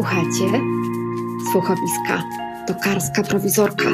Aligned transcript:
Słuchajcie, 0.00 0.60
słuchowiska, 1.52 2.22
tokarska 2.66 3.22
prowizorka. 3.22 3.88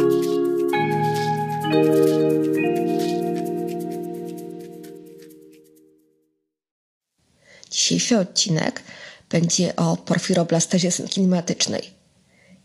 Dzisiejszy 7.70 8.18
odcinek 8.18 8.82
będzie 9.30 9.76
o 9.76 9.96
porfiroblastezie 9.96 10.90
klimatycznej 10.90 11.82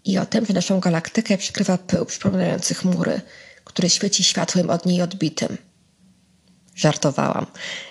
i 0.05 0.17
o 0.17 0.25
tym, 0.25 0.45
że 0.45 0.53
naszą 0.53 0.79
galaktykę 0.79 1.37
przykrywa 1.37 1.77
pył 1.77 2.05
przypominający 2.05 2.73
chmury, 2.73 3.21
który 3.63 3.89
świeci 3.89 4.23
światłem 4.23 4.69
od 4.69 4.85
niej 4.85 5.01
odbitym. 5.01 5.57
Żartowałam. 6.75 7.45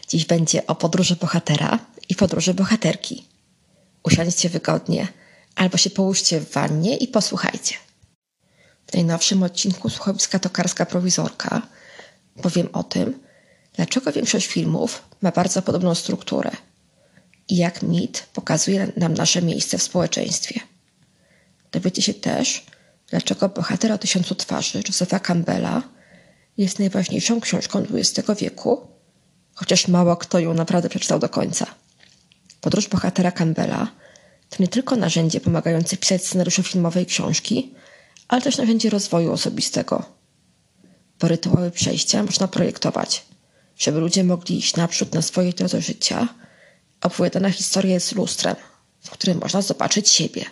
Dziś 0.08 0.24
będzie 0.24 0.66
o 0.66 0.74
podróży 0.74 1.16
bohatera 1.16 1.78
i 2.08 2.14
podróży 2.14 2.54
bohaterki. 2.54 3.24
Usiądźcie 4.02 4.48
wygodnie– 4.48 5.08
albo 5.54 5.76
się 5.76 5.90
połóżcie 5.90 6.40
w 6.40 6.52
wannie 6.52 6.96
i 6.96 7.08
posłuchajcie. 7.08 7.74
W 8.86 8.94
najnowszym 8.94 9.42
odcinku 9.42 9.90
Słuchowiska 9.90 10.38
Tokarska 10.38 10.86
Prowizorka 10.86 11.62
powiem 12.42 12.68
o 12.72 12.82
tym, 12.82 13.20
dlaczego 13.72 14.12
większość 14.12 14.46
filmów 14.46 15.02
ma 15.22 15.30
bardzo 15.30 15.62
podobną 15.62 15.94
strukturę 15.94 16.50
i 17.48 17.56
jak 17.56 17.82
mit 17.82 18.26
pokazuje 18.32 18.92
nam 18.96 19.14
nasze 19.14 19.42
miejsce 19.42 19.78
w 19.78 19.82
społeczeństwie. 19.82 20.60
Dowiecie 21.72 22.02
się 22.02 22.14
też, 22.14 22.66
dlaczego 23.10 23.48
bohater 23.48 23.92
o 23.92 23.98
tysiącu 23.98 24.34
twarzy 24.34 24.82
Josepha 24.88 25.18
Campbella 25.18 25.82
jest 26.58 26.78
najważniejszą 26.78 27.40
książką 27.40 27.86
XX 27.94 28.28
wieku, 28.40 28.86
chociaż 29.54 29.88
mało 29.88 30.16
kto 30.16 30.38
ją 30.38 30.54
naprawdę 30.54 30.88
przeczytał 30.88 31.18
do 31.18 31.28
końca. 31.28 31.66
Podróż 32.60 32.88
bohatera 32.88 33.32
Campbella 33.32 33.86
to 34.50 34.56
nie 34.60 34.68
tylko 34.68 34.96
narzędzie 34.96 35.40
pomagające 35.40 35.96
pisać 35.96 36.26
scenariusze 36.26 36.62
filmowe 36.62 37.02
i 37.02 37.06
książki, 37.06 37.74
ale 38.28 38.42
też 38.42 38.58
narzędzie 38.58 38.90
rozwoju 38.90 39.32
osobistego. 39.32 40.04
Bo 41.20 41.28
rytuały 41.28 41.70
przejścia 41.70 42.22
można 42.22 42.48
projektować, 42.48 43.24
żeby 43.78 44.00
ludzie 44.00 44.24
mogli 44.24 44.58
iść 44.58 44.76
naprzód 44.76 45.14
na 45.14 45.22
swojej 45.22 45.54
drodze 45.54 45.80
życia. 45.80 46.28
Opowiadana 47.00 47.50
historia 47.50 47.94
jest 47.94 48.12
lustrem, 48.12 48.56
w 49.00 49.10
którym 49.10 49.38
można 49.38 49.62
zobaczyć 49.62 50.08
siebie. 50.08 50.44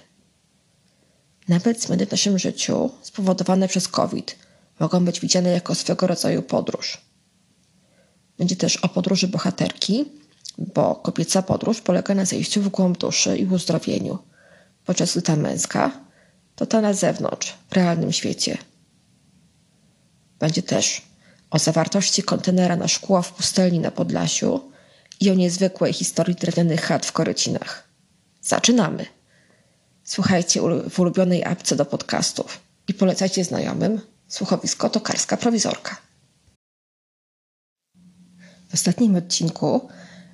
Nawet 1.48 1.82
zmiany 1.82 2.06
w 2.06 2.10
naszym 2.10 2.38
życiu 2.38 2.90
spowodowane 3.02 3.68
przez 3.68 3.88
COVID 3.88 4.36
mogą 4.80 5.04
być 5.04 5.20
widziane 5.20 5.50
jako 5.50 5.74
swego 5.74 6.06
rodzaju 6.06 6.42
podróż. 6.42 6.98
Będzie 8.38 8.56
też 8.56 8.76
o 8.76 8.88
podróży 8.88 9.28
bohaterki, 9.28 10.04
bo 10.58 10.94
kobieca 10.94 11.42
podróż 11.42 11.80
polega 11.80 12.14
na 12.14 12.24
zejściu 12.24 12.62
w 12.62 12.68
głąb 12.68 12.98
duszy 12.98 13.36
i 13.36 13.46
uzdrowieniu, 13.46 14.18
podczas 14.84 15.12
gdy 15.12 15.22
ta 15.22 15.36
męska 15.36 15.90
to 16.56 16.66
ta 16.66 16.80
na 16.80 16.92
zewnątrz, 16.92 17.54
w 17.70 17.72
realnym 17.72 18.12
świecie. 18.12 18.58
Będzie 20.38 20.62
też 20.62 21.02
o 21.50 21.58
zawartości 21.58 22.22
kontenera 22.22 22.76
na 22.76 22.88
szkło 22.88 23.22
w 23.22 23.32
pustelni 23.32 23.78
na 23.78 23.90
Podlasiu 23.90 24.60
i 25.20 25.30
o 25.30 25.34
niezwykłej 25.34 25.92
historii 25.92 26.34
drewnianych 26.34 26.80
chat 26.80 27.06
w 27.06 27.12
Korycinach. 27.12 27.88
Zaczynamy! 28.42 29.06
Słuchajcie 30.04 30.60
w 30.90 31.00
ulubionej 31.00 31.44
apce 31.44 31.76
do 31.76 31.84
podcastów 31.84 32.60
i 32.88 32.94
polecajcie 32.94 33.44
znajomym 33.44 34.00
słuchowisko 34.28 34.90
Tokarska 34.90 35.36
Prowizorka. 35.36 35.96
W 38.68 38.74
ostatnim 38.74 39.16
odcinku 39.16 39.88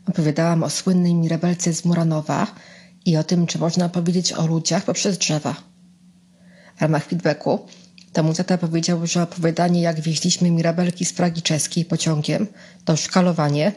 opowiadałam 0.09 0.63
o 0.63 0.71
słynnej 0.71 1.15
Mirabelce 1.15 1.73
z 1.73 1.85
Muranowa 1.85 2.47
i 3.05 3.17
o 3.17 3.25
tym, 3.25 3.47
czy 3.47 3.59
można 3.59 3.89
powiedzieć 3.89 4.33
o 4.33 4.47
ludziach 4.47 4.85
poprzez 4.85 5.19
drzewa. 5.19 5.55
W 6.77 6.81
ramach 6.81 7.05
feedbacku 7.05 7.67
to 8.13 8.23
mój 8.23 8.35
tata 8.35 8.59
powiedział, 8.59 9.07
że 9.07 9.23
opowiadanie 9.23 9.81
jak 9.81 10.01
wieźliśmy 10.01 10.51
mirabelki 10.51 11.05
z 11.05 11.13
Pragi 11.13 11.43
czeskiej 11.43 11.85
pociągiem 11.85 12.47
to 12.85 12.97
szkalowanie, 12.97 13.73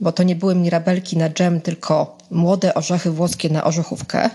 bo 0.00 0.12
to 0.12 0.22
nie 0.22 0.36
były 0.36 0.54
mirabelki 0.54 1.16
na 1.16 1.30
dżem, 1.30 1.60
tylko 1.60 2.18
młode 2.30 2.74
orzechy 2.74 3.10
włoskie 3.10 3.50
na 3.50 3.64
orzechówkę. 3.64 4.30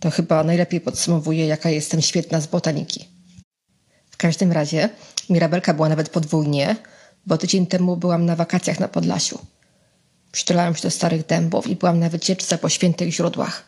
To 0.00 0.10
chyba 0.10 0.44
najlepiej 0.44 0.80
podsumowuje, 0.80 1.46
jaka 1.46 1.70
jestem 1.70 2.02
świetna 2.02 2.40
z 2.40 2.46
botaniki. 2.46 3.08
W 4.10 4.16
każdym 4.16 4.52
razie 4.52 4.88
mirabelka 5.30 5.74
była 5.74 5.88
nawet 5.88 6.08
podwójnie, 6.08 6.76
bo 7.26 7.38
tydzień 7.38 7.66
temu 7.66 7.96
byłam 7.96 8.26
na 8.26 8.36
wakacjach 8.36 8.80
na 8.80 8.88
Podlasiu. 8.88 9.38
Przytulałam 10.34 10.74
się 10.74 10.82
do 10.82 10.90
starych 10.90 11.26
dębów 11.26 11.66
i 11.66 11.76
byłam 11.76 11.98
na 11.98 12.08
wycieczce 12.08 12.58
po 12.58 12.68
świętych 12.68 13.12
źródłach. 13.12 13.64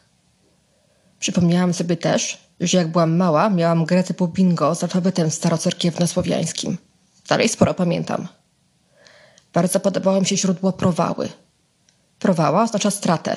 Przypomniałam 1.19 1.75
sobie 1.75 1.97
też, 1.97 2.39
że 2.61 2.79
jak 2.79 2.89
byłam 2.89 3.17
mała, 3.17 3.51
miałam 3.51 3.85
grę 3.85 4.05
typu 4.05 4.29
bingo 4.29 4.75
z 4.75 4.83
alfabetem 4.83 5.29
starocerkiewno-słowiańskim. 5.29 6.77
Dalej 7.29 7.49
sporo 7.49 7.75
pamiętam. 7.75 8.29
Bardzo 9.53 9.81
podobało 9.81 10.21
mi 10.21 10.27
się 10.27 10.37
źródło 10.37 10.73
Prowały. 10.73 11.29
Prowała 12.19 12.63
oznacza 12.63 12.91
stratę. 12.91 13.37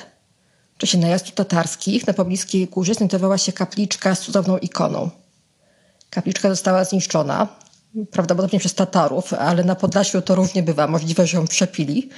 W 0.74 0.78
czasie 0.78 0.98
najazdów 0.98 1.34
tatarskich 1.34 2.06
na 2.06 2.12
pobliskiej 2.12 2.66
górze 2.66 2.94
znajdowała 2.94 3.38
się 3.38 3.52
kapliczka 3.52 4.14
z 4.14 4.20
cudowną 4.20 4.58
ikoną. 4.58 5.10
Kapliczka 6.10 6.48
została 6.48 6.84
zniszczona, 6.84 7.48
prawdopodobnie 8.10 8.58
przez 8.58 8.74
Tatarów, 8.74 9.32
ale 9.32 9.64
na 9.64 9.74
Podlasiu 9.74 10.22
to 10.22 10.34
różnie 10.34 10.62
bywa, 10.62 10.86
możliwe, 10.86 11.26
że 11.26 11.36
ją 11.36 11.46
przepili. 11.46 12.08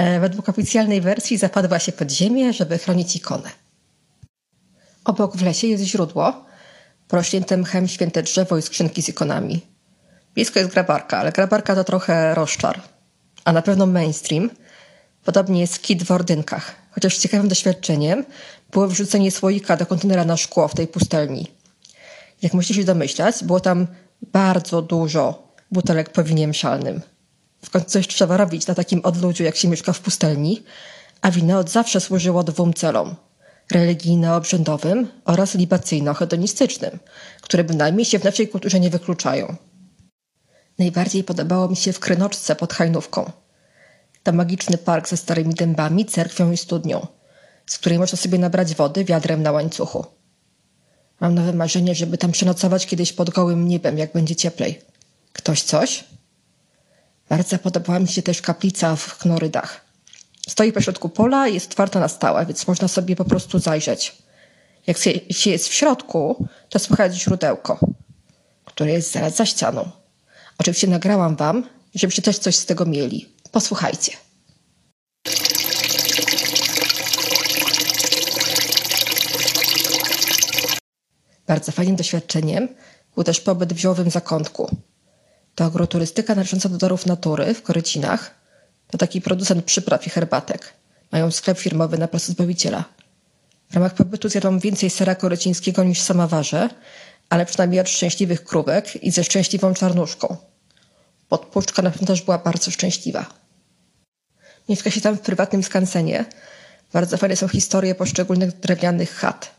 E, 0.00 0.20
według 0.20 0.48
oficjalnej 0.48 1.00
wersji 1.00 1.38
zapadła 1.38 1.78
się 1.78 1.92
pod 1.92 2.10
ziemię, 2.10 2.52
żeby 2.52 2.78
chronić 2.78 3.16
ikonę. 3.16 3.50
Obok 5.04 5.36
w 5.36 5.42
lesie 5.42 5.66
jest 5.66 5.84
źródło, 5.84 6.44
porośnięte 7.08 7.56
mchem 7.56 7.88
święte 7.88 8.22
drzewo 8.22 8.58
i 8.58 8.62
skrzynki 8.62 9.02
z 9.02 9.08
ikonami. 9.08 9.60
Blisko 10.34 10.58
jest 10.58 10.70
grabarka, 10.72 11.18
ale 11.18 11.32
grabarka 11.32 11.74
to 11.74 11.84
trochę 11.84 12.34
rozczar. 12.34 12.80
A 13.44 13.52
na 13.52 13.62
pewno 13.62 13.86
mainstream. 13.86 14.50
Podobnie 15.24 15.60
jest 15.60 15.82
kit 15.82 16.02
w 16.02 16.10
ordynkach. 16.10 16.74
Chociaż 16.90 17.18
ciekawym 17.18 17.48
doświadczeniem 17.48 18.24
było 18.70 18.88
wrzucenie 18.88 19.30
słoika 19.30 19.76
do 19.76 19.86
kontenera 19.86 20.24
na 20.24 20.36
szkło 20.36 20.68
w 20.68 20.74
tej 20.74 20.88
pustelni. 20.88 21.46
Jak 22.42 22.54
musicie 22.54 22.74
się 22.74 22.84
domyślać, 22.84 23.44
było 23.44 23.60
tam 23.60 23.86
bardzo 24.22 24.82
dużo 24.82 25.52
butelek 25.70 26.10
po 26.10 26.24
winie 26.24 26.48
mszalnym. 26.48 27.00
W 27.64 27.70
końcu 27.70 27.90
coś 27.90 28.08
trzeba 28.08 28.36
robić 28.36 28.66
na 28.66 28.74
takim 28.74 29.00
odludziu, 29.04 29.44
jak 29.44 29.56
się 29.56 29.68
mieszka 29.68 29.92
w 29.92 30.00
pustelni, 30.00 30.62
a 31.20 31.30
wino 31.30 31.58
od 31.58 31.70
zawsze 31.70 32.00
służyło 32.00 32.44
dwóm 32.44 32.74
celom– 32.74 33.14
religijno-obrzędowym 33.70 35.08
oraz 35.24 35.54
libacyjno-hedonistycznym, 35.54 36.98
które 37.40 37.64
bynajmniej 37.64 38.04
się 38.04 38.18
w 38.18 38.24
naszej 38.24 38.48
kulturze 38.48 38.80
nie 38.80 38.90
wykluczają. 38.90 39.56
Najbardziej 40.78 41.24
podobało 41.24 41.68
mi 41.68 41.76
się 41.76 41.92
w 41.92 42.00
Krynoczce 42.00 42.56
pod 42.56 42.72
Hajnówką. 42.72 43.30
To 44.22 44.32
magiczny 44.32 44.78
park 44.78 45.08
ze 45.08 45.16
starymi 45.16 45.54
dębami, 45.54 46.06
cerkwią 46.06 46.52
i 46.52 46.56
studnią, 46.56 47.06
z 47.66 47.78
której 47.78 47.98
można 47.98 48.18
sobie 48.18 48.38
nabrać 48.38 48.74
wody 48.74 49.04
wiadrem 49.04 49.42
na 49.42 49.52
łańcuchu. 49.52 50.04
Mam 51.20 51.34
nowe 51.34 51.52
marzenie, 51.52 51.94
żeby 51.94 52.18
tam 52.18 52.32
przenocować 52.32 52.86
kiedyś 52.86 53.12
pod 53.12 53.30
gołym 53.30 53.68
niebem, 53.68 53.98
jak 53.98 54.12
będzie 54.12 54.36
cieplej. 54.36 54.80
Ktoś 55.32 55.62
coś? 55.62 56.04
Bardzo 57.30 57.58
podobała 57.58 57.98
mi 57.98 58.08
się 58.08 58.22
też 58.22 58.42
kaplica 58.42 58.96
w 58.96 59.18
Knorydach. 59.18 59.84
Stoi 60.48 60.72
pośrodku 60.72 61.08
pola 61.08 61.48
i 61.48 61.54
jest 61.54 61.70
otwarta 61.70 62.00
na 62.00 62.08
stałe, 62.08 62.46
więc 62.46 62.66
można 62.66 62.88
sobie 62.88 63.16
po 63.16 63.24
prostu 63.24 63.58
zajrzeć. 63.58 64.16
Jak 64.86 64.98
się 65.30 65.50
jest 65.50 65.68
w 65.68 65.74
środku, 65.74 66.48
to 66.68 66.78
słychać 66.78 67.14
źródełko, 67.14 67.78
które 68.64 68.90
jest 68.90 69.12
zaraz 69.12 69.36
za 69.36 69.46
ścianą. 69.46 69.90
Oczywiście 70.58 70.86
nagrałam 70.86 71.36
wam, 71.36 71.66
żebyście 71.94 72.22
też 72.22 72.38
coś 72.38 72.56
z 72.56 72.66
tego 72.66 72.84
mieli. 72.86 73.28
Posłuchajcie. 73.52 74.12
Bardzo 81.46 81.72
fajnym 81.72 81.96
doświadczeniem 81.96 82.68
był 83.14 83.24
też 83.24 83.40
pobyt 83.40 83.72
w 83.72 83.78
ziołowym 83.78 84.10
zakątku. 84.10 84.76
To 85.54 85.64
agroturystyka 85.64 86.34
należąca 86.34 86.68
do 86.68 86.78
darów 86.78 87.06
natury 87.06 87.54
w 87.54 87.62
Korycinach, 87.62 88.34
to 88.90 88.98
taki 88.98 89.20
producent 89.20 89.64
przypraw 89.64 90.06
i 90.06 90.10
herbatek. 90.10 90.72
Mają 91.12 91.30
sklep 91.30 91.58
firmowy 91.58 91.98
na 91.98 92.08
placu 92.08 92.32
Zbawiciela. 92.32 92.84
W 93.70 93.74
ramach 93.74 93.94
pobytu 93.94 94.28
zjadłam 94.28 94.58
więcej 94.58 94.90
sera 94.90 95.14
korycińskiego 95.14 95.84
niż 95.84 96.00
sama 96.00 96.26
ważę, 96.26 96.68
ale 97.28 97.46
przynajmniej 97.46 97.80
od 97.80 97.88
szczęśliwych 97.88 98.44
krówek 98.44 99.04
i 99.04 99.10
ze 99.10 99.24
szczęśliwą 99.24 99.74
czarnuszką. 99.74 100.36
Podpuszczka 101.28 101.82
na 101.82 101.90
pewno 101.90 102.06
też 102.06 102.22
była 102.22 102.38
bardzo 102.38 102.70
szczęśliwa. 102.70 103.26
Mieszka 104.68 104.90
się 104.90 105.00
tam 105.00 105.16
w 105.16 105.20
prywatnym 105.20 105.62
skansenie. 105.62 106.24
Bardzo 106.92 107.16
fajne 107.16 107.36
są 107.36 107.48
historie 107.48 107.94
poszczególnych 107.94 108.60
drewnianych 108.60 109.14
chat. 109.14 109.50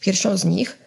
Pierwszą 0.00 0.36
z 0.36 0.44
nich 0.44 0.78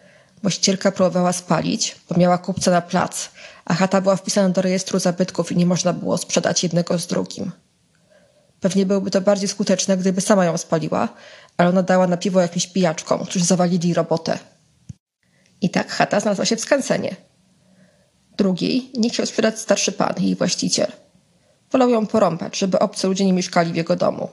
właścicielka 0.46 0.92
próbowała 0.92 1.32
spalić, 1.32 1.96
bo 2.08 2.18
miała 2.18 2.38
kupca 2.38 2.70
na 2.70 2.80
plac, 2.80 3.28
a 3.64 3.74
chata 3.74 4.00
była 4.00 4.16
wpisana 4.16 4.48
do 4.48 4.62
rejestru 4.62 4.98
zabytków 4.98 5.52
i 5.52 5.56
nie 5.56 5.66
można 5.66 5.92
było 5.92 6.18
sprzedać 6.18 6.62
jednego 6.62 6.98
z 6.98 7.06
drugim. 7.06 7.52
Pewnie 8.60 8.86
byłoby 8.86 9.10
to 9.10 9.20
bardziej 9.20 9.48
skuteczne, 9.48 9.96
gdyby 9.96 10.20
sama 10.20 10.44
ją 10.44 10.58
spaliła, 10.58 11.08
ale 11.56 11.68
ona 11.68 11.82
dała 11.82 12.06
na 12.06 12.16
piwo 12.16 12.40
jakimś 12.40 12.66
pijaczkom, 12.66 13.24
którzy 13.24 13.44
zawalili 13.44 13.94
robotę. 13.94 14.38
I 15.60 15.70
tak 15.70 15.90
chata 15.90 16.20
znalazła 16.20 16.44
się 16.44 16.56
w 16.56 16.60
skansenie. 16.60 17.16
Drugiej 18.36 18.90
nie 18.94 19.10
chciał 19.10 19.26
sprzedać 19.26 19.58
starszy 19.58 19.92
pan, 19.92 20.14
jej 20.18 20.36
właściciel. 20.36 20.92
Wolał 21.72 21.88
ją 21.88 22.06
porąbać, 22.06 22.58
żeby 22.58 22.78
obcy 22.78 23.06
ludzie 23.06 23.24
nie 23.24 23.32
mieszkali 23.32 23.72
w 23.72 23.76
jego 23.76 23.96
domu. 23.96 24.28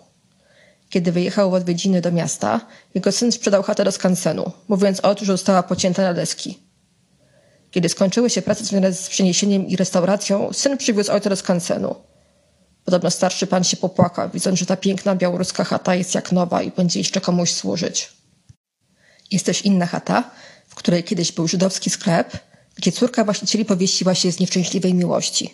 Kiedy 0.93 1.11
wyjechał 1.11 1.51
w 1.51 1.53
odwiedziny 1.53 2.01
do 2.01 2.11
miasta, 2.11 2.61
jego 2.95 3.11
syn 3.11 3.31
sprzedał 3.31 3.63
chatę 3.63 3.83
do 3.83 3.91
skansenu, 3.91 4.51
mówiąc 4.67 4.99
o 4.99 5.15
tym, 5.15 5.25
że 5.25 5.33
została 5.33 5.63
pocięta 5.63 6.01
na 6.01 6.13
deski. 6.13 6.59
Kiedy 7.71 7.89
skończyły 7.89 8.29
się 8.29 8.41
prace 8.41 8.65
związane 8.65 8.93
z 8.93 9.09
przeniesieniem 9.09 9.67
i 9.67 9.75
restauracją, 9.75 10.53
syn 10.53 10.77
przywiózł 10.77 11.11
ojca 11.11 11.29
do 11.29 11.35
skansenu. 11.35 11.95
Podobno 12.85 13.11
starszy 13.11 13.47
pan 13.47 13.63
się 13.63 13.77
popłakał, 13.77 14.29
widząc, 14.33 14.59
że 14.59 14.65
ta 14.65 14.77
piękna 14.77 15.15
białoruska 15.15 15.63
chata 15.63 15.95
jest 15.95 16.15
jak 16.15 16.31
nowa 16.31 16.61
i 16.61 16.71
będzie 16.71 16.99
jeszcze 16.99 17.21
komuś 17.21 17.51
służyć. 17.51 18.13
Jest 19.31 19.45
też 19.45 19.65
inna 19.65 19.85
chata, 19.85 20.31
w 20.67 20.75
której 20.75 21.03
kiedyś 21.03 21.31
był 21.31 21.47
żydowski 21.47 21.89
sklep, 21.89 22.37
gdzie 22.75 22.91
córka 22.91 23.23
właścicieli 23.23 23.65
powiesiła 23.65 24.15
się 24.15 24.31
z 24.31 24.39
nieszczęśliwej 24.39 24.93
miłości. 24.93 25.53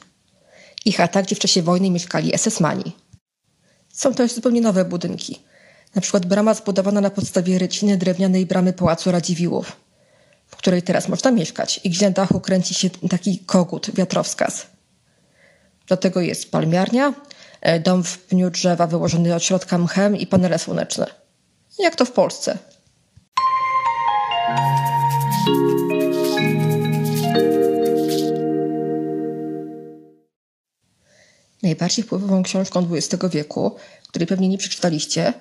I 0.86 0.92
chata, 0.92 1.22
gdzie 1.22 1.36
w 1.36 1.40
czasie 1.40 1.62
wojny 1.62 1.90
mieszkali 1.90 2.32
SS-mani. 2.32 3.09
Są 4.00 4.14
też 4.14 4.34
zupełnie 4.34 4.62
nowe 4.62 4.86
budynki. 4.86 5.40
Na 5.96 6.02
przykład 6.02 6.26
brama 6.26 6.54
zbudowana 6.54 7.02
na 7.02 7.10
podstawie 7.10 7.60
ryciny 7.60 7.98
drewnianej 7.98 8.46
bramy 8.46 8.74
Pałacu 8.74 9.12
Radziwiłłów, 9.12 9.76
w 10.48 10.56
której 10.56 10.82
teraz 10.82 11.08
można 11.08 11.32
mieszkać 11.32 11.80
i 11.84 11.90
gdzie 11.90 12.06
na 12.06 12.12
dachu 12.12 12.40
kręci 12.40 12.74
się 12.74 12.90
taki 12.90 13.40
kogut, 13.40 13.92
wiatrowskaz. 13.96 14.68
Do 15.88 15.98
tego 15.98 16.22
jest 16.22 16.52
palmiarnia, 16.52 17.14
e, 17.62 17.80
dom 17.80 18.04
w 18.04 18.18
pniu 18.20 18.50
drzewa 18.50 18.88
wyłożony 18.88 19.36
od 19.36 19.44
środka 19.44 19.78
mchem 19.78 20.18
i 20.18 20.28
panele 20.28 20.60
słoneczne. 20.60 21.06
Jak 21.80 21.96
to 21.96 22.06
w 22.06 22.12
Polsce. 22.12 22.58
Najbardziej 31.64 32.06
wpływową 32.06 32.44
książką 32.44 32.88
XX 32.92 33.24
wieku, 33.32 33.76
której 34.08 34.28
pewnie 34.28 34.48
nie 34.50 34.58
przeczytaliście, 34.58 35.34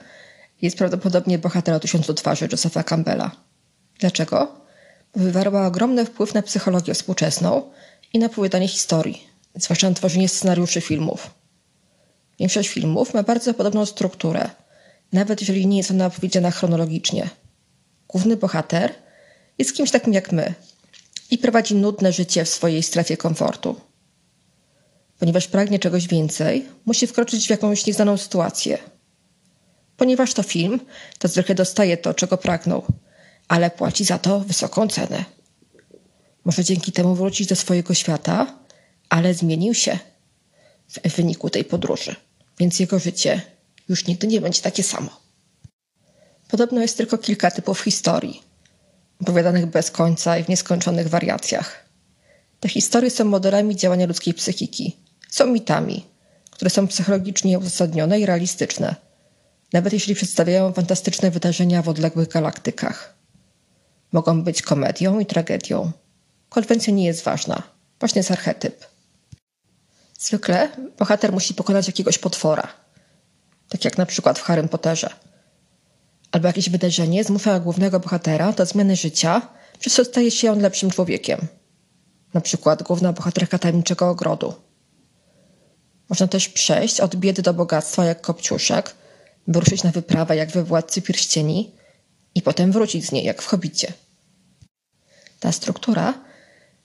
jest 0.62 0.76
prawdopodobnie 0.76 1.38
Bohater 1.38 1.74
o 1.74 1.80
tysiącu 1.80 2.14
twarzy 2.14 2.48
Josepha 2.52 2.82
Campbella. 2.82 3.30
Dlaczego? 3.98 4.60
Bo 5.16 5.20
wywarła 5.20 5.66
ogromny 5.66 6.04
wpływ 6.04 6.34
na 6.34 6.42
psychologię 6.42 6.94
współczesną 6.94 7.62
i 8.12 8.18
na 8.18 8.26
opowiadanie 8.26 8.68
historii, 8.68 9.26
zwłaszcza 9.54 9.88
na 9.88 9.94
tworzenie 9.94 10.28
scenariuszy 10.28 10.80
filmów. 10.80 11.30
Większość 12.38 12.68
filmów 12.68 13.14
ma 13.14 13.22
bardzo 13.22 13.54
podobną 13.54 13.86
strukturę, 13.86 14.50
nawet 15.12 15.40
jeżeli 15.40 15.66
nie 15.66 15.76
jest 15.76 15.90
ona 15.90 16.06
opowiedziana 16.06 16.50
chronologicznie. 16.50 17.30
Główny 18.08 18.36
bohater 18.36 18.94
jest 19.58 19.74
kimś 19.74 19.90
takim 19.90 20.12
jak 20.12 20.32
my 20.32 20.54
i 21.30 21.38
prowadzi 21.38 21.74
nudne 21.74 22.12
życie 22.12 22.44
w 22.44 22.48
swojej 22.48 22.82
strefie 22.82 23.16
komfortu. 23.16 23.80
Ponieważ 25.18 25.46
pragnie 25.46 25.78
czegoś 25.78 26.08
więcej, 26.08 26.66
musi 26.86 27.06
wkroczyć 27.06 27.46
w 27.46 27.50
jakąś 27.50 27.86
nieznaną 27.86 28.16
sytuację. 28.16 28.78
Ponieważ 29.96 30.34
to 30.34 30.42
film, 30.42 30.80
to 31.18 31.28
zwykle 31.28 31.54
dostaje 31.54 31.96
to, 31.96 32.14
czego 32.14 32.38
pragnął, 32.38 32.84
ale 33.48 33.70
płaci 33.70 34.04
za 34.04 34.18
to 34.18 34.40
wysoką 34.40 34.88
cenę. 34.88 35.24
Może 36.44 36.64
dzięki 36.64 36.92
temu 36.92 37.14
wrócić 37.14 37.48
do 37.48 37.56
swojego 37.56 37.94
świata, 37.94 38.58
ale 39.08 39.34
zmienił 39.34 39.74
się 39.74 39.98
w 40.88 41.16
wyniku 41.16 41.50
tej 41.50 41.64
podróży, 41.64 42.16
więc 42.58 42.80
jego 42.80 42.98
życie 42.98 43.42
już 43.88 44.06
nigdy 44.06 44.26
nie 44.26 44.40
będzie 44.40 44.62
takie 44.62 44.82
samo. 44.82 45.20
Podobno 46.48 46.80
jest 46.80 46.96
tylko 46.96 47.18
kilka 47.18 47.50
typów 47.50 47.80
historii, 47.80 48.42
opowiadanych 49.20 49.66
bez 49.66 49.90
końca 49.90 50.38
i 50.38 50.44
w 50.44 50.48
nieskończonych 50.48 51.08
wariacjach. 51.08 51.88
Te 52.60 52.68
historie 52.68 53.10
są 53.10 53.24
modelami 53.24 53.76
działania 53.76 54.06
ludzkiej 54.06 54.34
psychiki, 54.34 54.96
są 55.28 55.46
mitami, 55.46 56.06
które 56.50 56.70
są 56.70 56.86
psychologicznie 56.86 57.58
uzasadnione 57.58 58.20
i 58.20 58.26
realistyczne, 58.26 58.96
nawet 59.72 59.92
jeśli 59.92 60.14
przedstawiają 60.14 60.72
fantastyczne 60.72 61.30
wydarzenia 61.30 61.82
w 61.82 61.88
odległych 61.88 62.28
galaktykach. 62.28 63.14
Mogą 64.12 64.42
być 64.42 64.62
komedią 64.62 65.18
i 65.18 65.26
tragedią. 65.26 65.92
Konwencja 66.48 66.92
nie 66.92 67.06
jest 67.06 67.24
ważna, 67.24 67.62
właśnie 68.00 68.18
jest 68.18 68.30
archetyp. 68.30 68.86
Zwykle 70.18 70.68
bohater 70.98 71.32
musi 71.32 71.54
pokonać 71.54 71.86
jakiegoś 71.86 72.18
potwora, 72.18 72.68
tak 73.68 73.84
jak 73.84 73.98
na 73.98 74.06
przykład 74.06 74.38
w 74.38 74.42
Harrym 74.42 74.68
Potterze. 74.68 75.10
Albo 76.32 76.46
jakieś 76.46 76.70
wydarzenie 76.70 77.24
zmusza 77.24 77.60
głównego 77.60 78.00
bohatera 78.00 78.52
do 78.52 78.66
zmiany 78.66 78.96
życia, 78.96 79.42
przez 79.78 79.94
co 79.94 80.04
staje 80.04 80.30
się 80.30 80.52
on 80.52 80.60
lepszym 80.60 80.90
człowiekiem. 80.90 81.40
Na 82.34 82.40
przykład 82.40 82.82
główna 82.82 83.12
bohaterka 83.12 83.58
tajemniczego 83.58 84.08
ogrodu. 84.08 84.67
Można 86.08 86.28
też 86.28 86.48
przejść 86.48 87.00
od 87.00 87.16
biedy 87.16 87.42
do 87.42 87.54
bogactwa 87.54 88.04
jak 88.04 88.20
Kopciuszek, 88.20 88.94
wyruszyć 89.48 89.82
na 89.82 89.90
wyprawę 89.90 90.36
jak 90.36 90.50
we 90.50 90.64
Władcy 90.64 91.02
Pierścieni 91.02 91.72
i 92.34 92.42
potem 92.42 92.72
wrócić 92.72 93.06
z 93.06 93.12
niej 93.12 93.24
jak 93.24 93.42
w 93.42 93.46
Hobicie. 93.46 93.92
Ta 95.40 95.52
struktura 95.52 96.14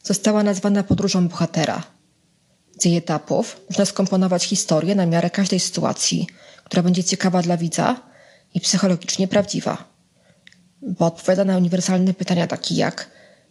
została 0.04 0.44
nazwana 0.44 0.84
podróżą 0.84 1.28
bohatera– 1.28 1.84
z 2.80 2.86
jej 2.86 2.98
etapów 2.98 3.62
można 3.70 3.86
skomponować 3.86 4.44
historię 4.44 4.96
na 4.96 5.06
miarę 5.06 5.30
każdej 5.30 5.60
sytuacji, 5.60 6.28
która 6.64 6.84
będzie 6.84 7.04
ciekawa 7.04 7.42
dla 7.42 7.58
widza 7.58 8.02
i 8.54 8.62
psychologicznie 8.62 9.28
prawdziwa. 9.28 9.94
Bo 10.81 11.06
odpowiada 11.06 11.46
na 11.46 11.58
uniwersalne 11.58 12.14
pytania 12.14 12.48
takie 12.48 12.76
jak 12.76 13.10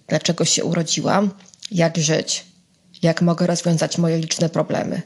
dlaczego 0.08 0.44
się 0.44 0.64
urodziłam, 0.64 1.30
jak 1.70 1.98
żyć, 1.98 2.46
jak 3.02 3.22
mogę 3.22 3.46
rozwiązać 3.46 3.98
moje 3.98 4.18
liczne 4.18 4.48
problemy. 4.48 5.02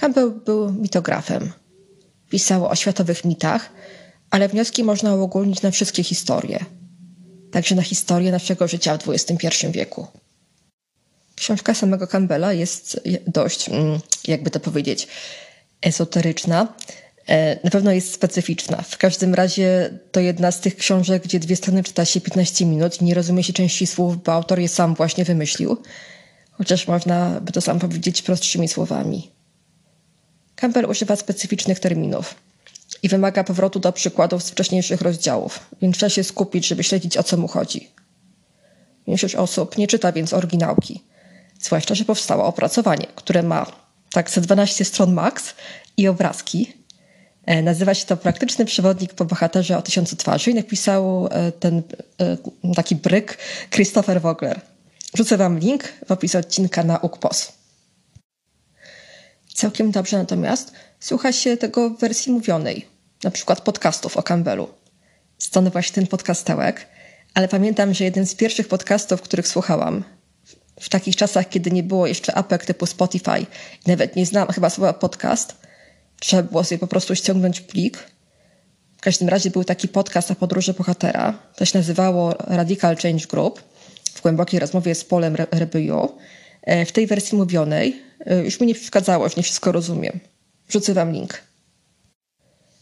Campbell 0.00 0.30
był 0.30 0.72
mitografem. 0.72 1.52
Pisał 2.30 2.66
o 2.66 2.74
światowych 2.74 3.24
mitach, 3.24 3.70
ale 4.30 4.48
wnioski 4.48 4.84
można 4.84 5.14
uogólnić 5.14 5.62
na 5.62 5.70
wszystkie 5.70 6.02
historie, 6.02 6.64
także 7.52 7.74
na 7.74 7.82
historię 7.82 8.32
naszego 8.32 8.68
życia 8.68 8.98
w 8.98 9.08
XXI 9.08 9.66
wieku. 9.70 10.06
Książka 11.36 11.74
samego 11.74 12.06
Campbella 12.06 12.52
jest 12.52 13.00
dość, 13.26 13.68
mm, 13.68 14.00
jakby 14.28 14.50
to 14.50 14.60
powiedzieć, 14.60 15.08
esoteryczna. 15.82 16.74
E, 17.28 17.58
na 17.64 17.70
pewno 17.70 17.92
jest 17.92 18.12
specyficzna. 18.12 18.82
W 18.82 18.98
każdym 18.98 19.34
razie 19.34 19.98
to 20.12 20.20
jedna 20.20 20.52
z 20.52 20.60
tych 20.60 20.76
książek, 20.76 21.22
gdzie 21.22 21.40
dwie 21.40 21.56
strony 21.56 21.82
czyta 21.82 22.04
się 22.04 22.20
15 22.20 22.66
minut 22.66 23.02
i 23.02 23.04
nie 23.04 23.14
rozumie 23.14 23.42
się 23.44 23.52
części 23.52 23.86
słów, 23.86 24.22
bo 24.22 24.32
autor 24.32 24.58
je 24.58 24.68
sam 24.68 24.94
właśnie 24.94 25.24
wymyślił. 25.24 25.76
Chociaż 26.50 26.88
można 26.88 27.40
by 27.40 27.52
to 27.52 27.60
sam 27.60 27.78
powiedzieć 27.78 28.22
prostszymi 28.22 28.68
słowami. 28.68 29.39
Campbell 30.60 30.90
używa 30.90 31.16
specyficznych 31.16 31.80
terminów 31.80 32.34
i 33.02 33.08
wymaga 33.08 33.44
powrotu 33.44 33.80
do 33.80 33.92
przykładów 33.92 34.42
z 34.42 34.50
wcześniejszych 34.50 35.00
rozdziałów, 35.00 35.60
więc 35.82 35.96
trzeba 35.96 36.10
się 36.10 36.24
skupić, 36.24 36.66
żeby 36.66 36.84
śledzić 36.84 37.16
o 37.16 37.22
co 37.22 37.36
mu 37.36 37.48
chodzi. 37.48 37.88
Większość 39.06 39.34
osób 39.34 39.78
nie 39.78 39.86
czyta 39.86 40.12
więc 40.12 40.32
oryginałki 40.32 41.00
Zwłaszcza, 41.60 41.94
że 41.94 42.04
powstało 42.04 42.44
opracowanie, 42.44 43.06
które 43.14 43.42
ma 43.42 43.66
tak 44.12 44.30
ze 44.30 44.40
12 44.40 44.84
stron 44.84 45.12
max 45.12 45.54
i 45.96 46.08
obrazki. 46.08 46.72
E, 47.46 47.62
nazywa 47.62 47.94
się 47.94 48.06
to 48.06 48.16
Praktyczny 48.16 48.64
przewodnik 48.64 49.14
po 49.14 49.24
bohaterze 49.24 49.78
o 49.78 49.82
tysiącu 49.82 50.16
twarzy 50.16 50.50
i 50.50 50.54
napisał 50.54 51.28
e, 51.30 51.52
ten 51.52 51.82
e, 52.20 52.74
taki 52.74 52.96
bryk 52.96 53.38
Christopher 53.70 54.20
Vogler. 54.20 54.60
Wrzucę 55.14 55.36
wam 55.36 55.58
link 55.58 55.84
w 56.06 56.12
opisie 56.12 56.38
odcinka 56.38 56.84
na 56.84 56.98
UKPOS. 56.98 57.52
Całkiem 59.54 59.90
dobrze 59.90 60.18
natomiast 60.18 60.72
słucha 61.00 61.32
się 61.32 61.56
tego 61.56 61.90
w 61.90 61.98
wersji 61.98 62.32
mówionej, 62.32 62.86
na 63.24 63.30
przykład 63.30 63.60
podcastów 63.60 64.16
o 64.16 64.22
Campbellu. 64.22 64.68
Stąd 65.38 65.68
właśnie 65.68 65.94
ten 65.94 66.06
podcastełek, 66.06 66.86
ale 67.34 67.48
pamiętam, 67.48 67.94
że 67.94 68.04
jeden 68.04 68.26
z 68.26 68.34
pierwszych 68.34 68.68
podcastów, 68.68 69.22
których 69.22 69.48
słuchałam, 69.48 70.04
w 70.80 70.88
takich 70.88 71.16
czasach, 71.16 71.48
kiedy 71.48 71.70
nie 71.70 71.82
było 71.82 72.06
jeszcze 72.06 72.34
apek 72.34 72.64
typu 72.64 72.86
Spotify, 72.86 73.46
nawet 73.86 74.16
nie 74.16 74.26
znam 74.26 74.48
chyba 74.48 74.70
słowa 74.70 74.92
podcast, 74.92 75.56
trzeba 76.20 76.42
było 76.42 76.64
sobie 76.64 76.78
po 76.78 76.86
prostu 76.86 77.14
ściągnąć 77.14 77.60
plik. 77.60 77.98
W 78.98 79.00
każdym 79.00 79.28
razie 79.28 79.50
był 79.50 79.64
taki 79.64 79.88
podcast 79.88 80.30
o 80.30 80.34
podróży 80.34 80.72
bohatera. 80.72 81.38
To 81.56 81.64
się 81.64 81.78
nazywało 81.78 82.34
Radical 82.38 82.96
Change 82.96 83.26
Group 83.26 83.62
w 84.14 84.22
głębokiej 84.22 84.60
rozmowie 84.60 84.94
z 84.94 85.04
Polem 85.04 85.36
Rebyju. 85.50 86.04
E, 86.04 86.08
w 86.86 86.92
tej 86.92 87.06
wersji 87.06 87.38
mówionej 87.38 88.02
e, 88.26 88.44
już 88.44 88.60
mi 88.60 88.66
nie 88.66 88.74
przeszkadzało, 88.74 89.24
już 89.24 89.36
nie 89.36 89.42
wszystko 89.42 89.72
rozumiem. 89.72 90.20
Wrzucę 90.68 90.94
wam 90.94 91.12
link. 91.12 91.42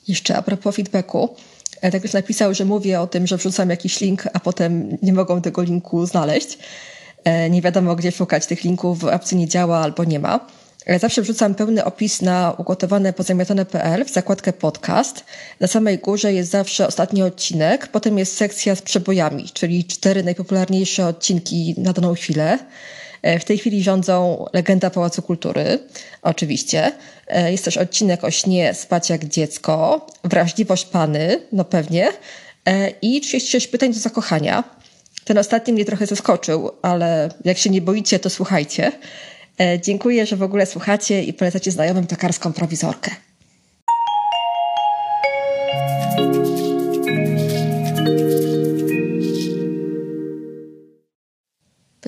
Jeszcze 0.08 0.37
a 0.37 0.42
propos 0.42 0.76
feedbacku. 0.76 1.37
E, 1.80 1.90
tak 1.90 2.02
już 2.02 2.12
napisał, 2.12 2.54
że 2.54 2.64
mówię 2.64 3.00
o 3.00 3.06
tym, 3.06 3.26
że 3.26 3.37
wrzucam 3.37 3.70
jakiś 3.70 4.00
link, 4.00 4.28
a 4.32 4.40
potem 4.40 4.99
nie 5.02 5.12
mogą 5.12 5.42
tego 5.42 5.62
linku 5.62 6.06
znaleźć. 6.06 6.58
E, 7.25 7.50
nie 7.50 7.62
wiadomo, 7.62 7.97
gdzie 7.97 8.12
szukać 8.12 8.47
tych 8.47 8.64
linków, 8.64 8.99
w 8.99 9.08
apce 9.08 9.37
nie 9.37 9.49
działa 9.49 9.78
albo 9.78 10.04
nie 10.04 10.18
ma. 10.18 10.47
Zawsze 11.00 11.23
wrzucam 11.23 11.54
pełny 11.54 11.85
opis 11.85 12.23
na 12.23 12.54
ugotowane 12.58 13.12
pozamiatane.pl 13.12 14.04
w 14.04 14.11
zakładkę 14.11 14.52
podcast. 14.52 15.25
Na 15.61 15.66
samej 15.66 15.99
górze 15.99 16.32
jest 16.32 16.50
zawsze 16.50 16.87
ostatni 16.87 17.23
odcinek, 17.23 17.88
potem 17.88 18.18
jest 18.18 18.37
sekcja 18.37 18.75
z 18.75 18.82
przebojami, 18.82 19.44
czyli 19.52 19.85
cztery 19.85 20.23
najpopularniejsze 20.23 21.06
odcinki 21.06 21.75
na 21.78 21.92
daną 21.92 22.14
chwilę. 22.14 22.58
E, 23.22 23.38
w 23.38 23.44
tej 23.44 23.58
chwili 23.58 23.82
rządzą 23.82 24.46
Legenda 24.52 24.90
Pałacu 24.90 25.22
Kultury, 25.22 25.78
oczywiście. 26.22 26.92
E, 27.26 27.52
jest 27.52 27.64
też 27.64 27.76
odcinek 27.76 28.25
o 28.25 28.30
śnie 28.30 28.75
Spać 28.75 29.10
jak 29.10 29.25
dziecko, 29.25 30.06
Wrażliwość 30.25 30.84
Pany, 30.84 31.40
no 31.52 31.64
pewnie, 31.64 32.08
e, 32.64 32.90
i 33.02 33.20
36 33.20 33.66
pytań 33.66 33.92
do 33.92 34.00
zakochania. 34.00 34.64
Ten 35.25 35.38
ostatni 35.38 35.72
mnie 35.72 35.84
trochę 35.84 36.06
zaskoczył, 36.06 36.70
ale 36.82 37.28
jak 37.44 37.58
się 37.58 37.70
nie 37.70 37.80
boicie, 37.80 38.18
to 38.18 38.30
słuchajcie. 38.30 38.92
Dziękuję, 39.82 40.26
że 40.26 40.37
w 40.37 40.42
ogóle 40.42 40.66
słuchacie 40.66 41.22
i 41.22 41.32
polecacie 41.32 41.70
znajomym 41.70 42.06
tokarską 42.06 42.52
prowizorkę. 42.52 43.10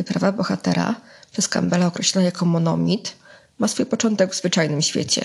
Wyprawa 0.01 0.33
bohatera, 0.33 1.01
przez 1.33 1.49
Campbella 1.49 1.87
określona 1.87 2.25
jako 2.25 2.45
monomit, 2.45 3.17
ma 3.59 3.69
swój 3.69 3.87
początek 3.87 4.33
w 4.33 4.39
zwyczajnym 4.39 4.83
świecie. 4.83 5.25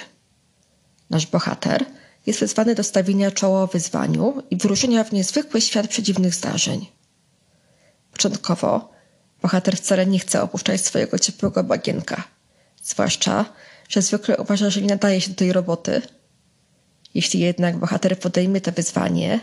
Nasz 1.09 1.27
bohater 1.27 1.85
jest 2.25 2.39
wezwany 2.39 2.75
do 2.75 2.83
stawienia 2.83 3.31
czoła 3.31 3.67
wyzwaniu 3.67 4.43
i 4.51 4.57
wyruszenia 4.57 5.03
w 5.03 5.11
niezwykły 5.11 5.61
świat 5.61 5.87
przedziwnych 5.87 6.35
zdarzeń. 6.35 6.87
Początkowo 8.11 8.91
bohater 9.41 9.77
wcale 9.77 10.05
nie 10.05 10.19
chce 10.19 10.41
opuszczać 10.41 10.81
swojego 10.81 11.19
ciepłego 11.19 11.63
bagienka, 11.63 12.23
zwłaszcza, 12.83 13.45
że 13.89 14.01
zwykle 14.01 14.37
uważa, 14.37 14.69
że 14.69 14.81
nie 14.81 14.87
nadaje 14.87 15.21
się 15.21 15.29
do 15.29 15.35
tej 15.35 15.53
roboty. 15.53 16.01
Jeśli 17.13 17.39
jednak 17.39 17.77
bohater 17.77 18.19
podejmie 18.19 18.61
to 18.61 18.71
wyzwanie, 18.71 19.39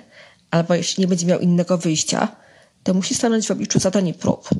albo 0.51 0.75
jeśli 0.75 1.01
nie 1.01 1.09
będzie 1.09 1.27
miał 1.27 1.41
innego 1.41 1.79
wyjścia, 1.79 2.29
to 2.83 2.95
musi 2.95 3.15
stanąć 3.15 3.47
w 3.47 3.51
obliczu 3.51 3.79
zadań 3.81 4.15
prób– 4.15 4.49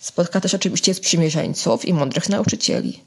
Spotka 0.00 0.40
też 0.40 0.54
oczywiście 0.54 0.94
sprzymierzeńców 0.94 1.84
i 1.84 1.94
mądrych 1.94 2.28
nauczycieli. 2.28 3.04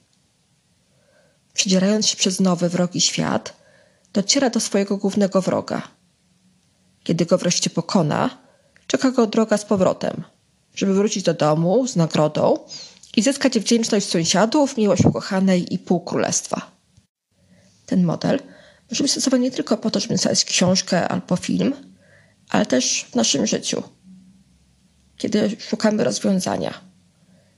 Przedzierając 1.53 2.07
się 2.07 2.17
przez 2.17 2.39
nowy, 2.39 2.69
wrogi 2.69 3.01
świat, 3.01 3.53
dociera 4.13 4.49
do 4.49 4.59
swojego 4.59 4.97
głównego 4.97 5.41
wroga. 5.41 5.81
Kiedy 7.03 7.25
go 7.25 7.37
wreszcie 7.37 7.69
pokona, 7.69 8.37
czeka 8.87 9.11
go 9.11 9.27
droga 9.27 9.57
z 9.57 9.65
powrotem, 9.65 10.23
żeby 10.75 10.93
wrócić 10.93 11.23
do 11.23 11.33
domu 11.33 11.87
z 11.87 11.95
nagrodą 11.95 12.59
i 13.15 13.21
zyskać 13.21 13.59
wdzięczność 13.59 14.09
sąsiadów, 14.09 14.77
miłość 14.77 15.05
ukochanej 15.05 15.73
i 15.73 15.79
pół 15.79 15.99
królestwa. 15.99 16.71
Ten 17.85 18.03
model 18.03 18.39
może 18.89 19.03
być 19.03 19.11
stosowany 19.11 19.43
nie 19.43 19.51
tylko 19.51 19.77
po 19.77 19.91
to, 19.91 19.99
żeby 19.99 20.13
napisać 20.13 20.45
książkę 20.45 21.07
albo 21.07 21.35
film, 21.35 21.73
ale 22.49 22.65
też 22.65 23.05
w 23.11 23.15
naszym 23.15 23.47
życiu– 23.47 23.83
kiedy 25.21 25.57
szukamy 25.69 26.03
rozwiązania, 26.03 26.81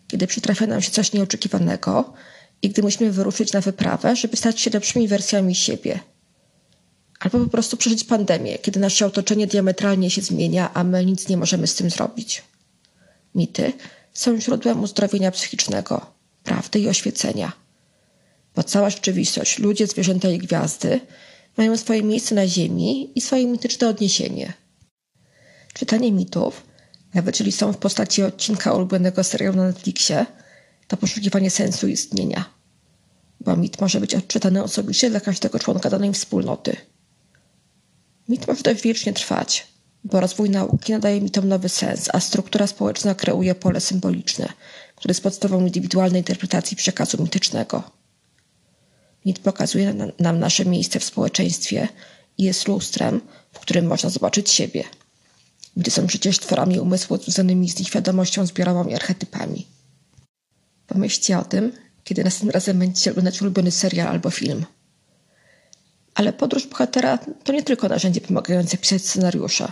kiedy 0.07 0.27
przytrafia 0.27 0.67
nam 0.67 0.81
się 0.81 0.91
coś 0.91 1.13
nieoczekiwanego 1.13 2.13
i 2.61 2.69
gdy 2.69 2.81
musimy 2.81 3.11
wyruszyć 3.11 3.53
na 3.53 3.61
wyprawę, 3.61 4.15
żeby 4.15 4.37
stać 4.37 4.61
się 4.61 4.71
lepszymi 4.71 5.07
wersjami 5.07 5.55
siebie. 5.55 5.99
Albo 7.19 7.39
po 7.39 7.49
prostu 7.49 7.77
przeżyć 7.77 8.03
pandemię, 8.03 8.57
kiedy 8.57 8.79
nasze 8.79 9.05
otoczenie 9.05 9.47
diametralnie 9.47 10.09
się 10.09 10.21
zmienia, 10.21 10.73
a 10.73 10.83
my 10.83 11.05
nic 11.05 11.27
nie 11.29 11.37
możemy 11.37 11.67
z 11.67 11.75
tym 11.75 11.89
zrobić. 11.89 12.43
Mity 13.35 13.73
są 14.13 14.39
źródłem 14.39 14.83
uzdrowienia 14.83 15.31
psychicznego, 15.31 16.05
prawdy 16.43 16.79
i 16.79 16.89
oświecenia. 16.89 17.51
Bo 18.55 18.63
cała 18.63 18.89
rzeczywistość, 18.89 19.59
ludzie, 19.59 19.87
zwierzęta 19.87 20.29
i 20.29 20.37
gwiazdy 20.37 20.99
mają 21.57 21.77
swoje 21.77 22.03
miejsce 22.03 22.35
na 22.35 22.47
Ziemi 22.47 23.11
i 23.15 23.21
swoje 23.21 23.47
mityczne 23.47 23.87
odniesienie. 23.87 24.53
Czytanie 25.73 26.11
mitów 26.11 26.72
nawet 27.13 27.35
jeżeli 27.35 27.51
są 27.51 27.73
w 27.73 27.77
postaci 27.77 28.23
odcinka 28.23 28.73
ulubionego 28.73 29.23
serialu 29.23 29.57
na 29.57 29.67
Netflixie, 29.67 30.25
to 30.87 30.97
poszukiwanie 30.97 31.49
sensu 31.49 31.87
istnienia. 31.87 32.45
Bo 33.41 33.55
mit 33.55 33.81
może 33.81 33.99
być 33.99 34.15
odczytany 34.15 34.63
osobiście 34.63 35.09
dla 35.09 35.19
każdego 35.19 35.59
członka 35.59 35.89
danej 35.89 36.13
wspólnoty. 36.13 36.75
Mit 38.29 38.47
może 38.47 38.63
też 38.63 38.81
wiecznie 38.81 39.13
trwać, 39.13 39.67
bo 40.03 40.19
rozwój 40.19 40.49
nauki 40.49 40.91
nadaje 40.91 41.21
mitom 41.21 41.47
nowy 41.47 41.69
sens, 41.69 42.09
a 42.13 42.19
struktura 42.19 42.67
społeczna 42.67 43.15
kreuje 43.15 43.55
pole 43.55 43.81
symboliczne, 43.81 44.49
które 44.95 45.11
jest 45.11 45.23
podstawą 45.23 45.65
indywidualnej 45.65 46.21
interpretacji 46.21 46.77
przekazu 46.77 47.23
mitycznego. 47.23 47.83
Mit 49.25 49.39
pokazuje 49.39 49.93
nam 50.19 50.39
nasze 50.39 50.65
miejsce 50.65 50.99
w 50.99 51.03
społeczeństwie 51.03 51.87
i 52.37 52.43
jest 52.43 52.67
lustrem, 52.67 53.21
w 53.51 53.59
którym 53.59 53.85
można 53.85 54.09
zobaczyć 54.09 54.49
siebie 54.49 54.83
gdy 55.77 55.91
są 55.91 56.07
przecież 56.07 56.39
tworami 56.39 56.79
umysłu 56.79 57.17
związanymi 57.17 57.69
z 57.69 57.79
nieświadomością 57.79 58.45
zbiorową 58.45 58.87
i 58.87 58.95
archetypami. 58.95 59.67
Pomyślcie 60.87 61.39
o 61.39 61.43
tym, 61.43 61.71
kiedy 62.03 62.23
następnym 62.23 62.51
razem 62.51 62.79
będziecie 62.79 63.11
oglądać 63.11 63.41
ulubiony 63.41 63.71
serial 63.71 64.07
albo 64.07 64.29
film. 64.29 64.65
Ale 66.15 66.33
podróż 66.33 66.67
bohatera 66.67 67.17
to 67.43 67.53
nie 67.53 67.63
tylko 67.63 67.87
narzędzie 67.89 68.21
pomagające 68.21 68.77
pisać 68.77 69.05
scenariusza. 69.05 69.71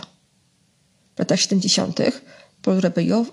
W 1.16 1.18
latach 1.18 1.40
70. 1.40 2.00
Paul 2.62 2.80
Rebello 2.80 3.26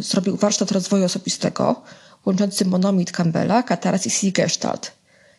zrobił 0.00 0.36
warsztat 0.36 0.72
rozwoju 0.72 1.04
osobistego 1.04 1.82
łączący 2.26 2.64
monomit 2.64 3.12
Campbella, 3.12 3.62
katarzis 3.62 4.24
i 4.24 4.32
gestalt 4.32 4.92